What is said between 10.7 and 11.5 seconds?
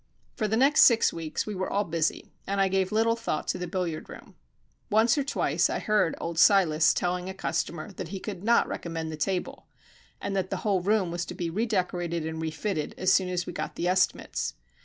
room was to